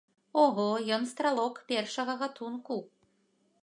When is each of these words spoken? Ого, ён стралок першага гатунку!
Ого, 0.43 0.65
ён 0.97 1.03
стралок 1.11 1.61
першага 1.73 2.13
гатунку! 2.23 2.85